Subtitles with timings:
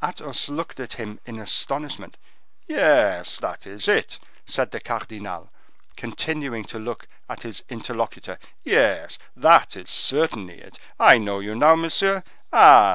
[0.00, 2.16] Athos looked at him in astonishment.
[2.68, 5.50] "Yes, that is it!" said the cardinal,
[5.96, 10.78] continuing to look at his interlocutor; "yes, that is certainly it.
[11.00, 12.22] I know you now, monsieur.
[12.52, 12.92] Ah!